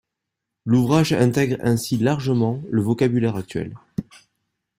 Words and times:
L’ouvrage 0.65 1.13
intègre 1.13 1.57
ainsi 1.61 1.97
largement 1.97 2.63
le 2.71 2.81
vocabulaire 2.81 3.35
actuel. 3.35 3.75